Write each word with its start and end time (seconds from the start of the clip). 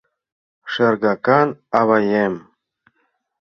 Шергакан 0.71 1.47
аваем! 1.79 2.33